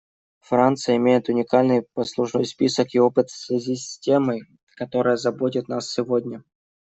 Франция 0.39 0.95
имеет 0.97 1.29
уникальный 1.29 1.83
послужной 1.93 2.45
список 2.45 2.95
и 2.95 2.99
опыт 2.99 3.29
в 3.29 3.37
связи 3.37 3.75
темой, 3.99 4.41
которая 4.75 5.15
заботит 5.15 5.67
нас 5.67 5.93
сегодня. 5.93 6.43